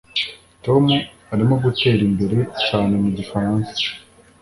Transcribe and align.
Tom 0.65 0.85
arimo 1.33 1.55
gutera 1.63 2.01
imbere 2.09 2.37
cyane 2.67 2.93
mu 3.03 3.09
gifaransa 3.17 3.71